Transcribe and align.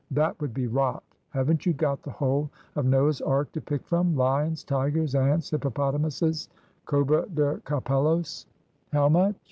"That 0.09 0.41
would 0.41 0.51
be 0.51 0.65
rot. 0.65 1.03
Haven't 1.29 1.67
you 1.67 1.73
got 1.73 2.01
the 2.01 2.09
whole 2.09 2.49
of 2.75 2.87
Noah's 2.87 3.21
Ark 3.21 3.51
to 3.51 3.61
pick 3.61 3.85
from 3.85 4.15
lions, 4.15 4.63
tigers, 4.63 5.13
ants, 5.13 5.51
hippopotamuses, 5.51 6.49
cobra 6.87 7.27
de 7.29 7.61
capellos?" 7.65 8.47
"How 8.91 9.07
much?" 9.09 9.35